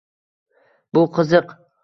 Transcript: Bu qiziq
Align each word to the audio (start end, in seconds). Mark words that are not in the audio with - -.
Bu 0.99 1.05
qiziq 1.19 1.55